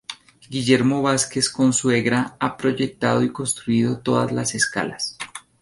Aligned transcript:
Guillermo 0.49 1.03
Vázquez 1.03 1.47
Consuegra 1.47 2.35
ha 2.39 2.57
proyectado 2.57 3.21
y 3.21 3.31
construido 3.31 3.97
en 3.97 4.01
todas 4.01 4.31
las 4.31 4.55
escalas. 4.55 5.15